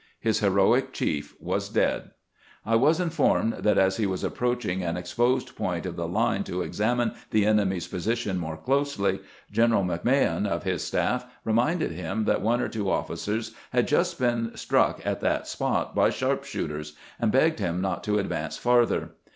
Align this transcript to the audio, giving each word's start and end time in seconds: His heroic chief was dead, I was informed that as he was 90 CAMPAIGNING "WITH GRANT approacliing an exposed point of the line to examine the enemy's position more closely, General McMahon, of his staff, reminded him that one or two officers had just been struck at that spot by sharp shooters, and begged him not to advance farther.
His 0.19 0.39
heroic 0.39 0.93
chief 0.93 1.39
was 1.39 1.69
dead, 1.69 2.09
I 2.65 2.75
was 2.75 2.99
informed 2.99 3.53
that 3.59 3.77
as 3.77 3.97
he 3.97 4.07
was 4.07 4.23
90 4.23 4.33
CAMPAIGNING 4.35 4.39
"WITH 4.39 4.39
GRANT 4.39 4.81
approacliing 4.81 4.89
an 4.89 4.97
exposed 4.97 5.55
point 5.55 5.85
of 5.85 5.95
the 5.95 6.07
line 6.07 6.43
to 6.45 6.63
examine 6.63 7.11
the 7.29 7.45
enemy's 7.45 7.85
position 7.85 8.39
more 8.39 8.57
closely, 8.57 9.19
General 9.51 9.83
McMahon, 9.83 10.47
of 10.47 10.63
his 10.63 10.83
staff, 10.83 11.27
reminded 11.45 11.91
him 11.91 12.25
that 12.25 12.41
one 12.41 12.61
or 12.61 12.67
two 12.67 12.89
officers 12.89 13.51
had 13.73 13.87
just 13.87 14.17
been 14.17 14.57
struck 14.57 15.05
at 15.05 15.19
that 15.21 15.47
spot 15.47 15.93
by 15.93 16.09
sharp 16.09 16.45
shooters, 16.45 16.93
and 17.19 17.31
begged 17.31 17.59
him 17.59 17.79
not 17.79 18.03
to 18.05 18.17
advance 18.17 18.57
farther. 18.57 19.11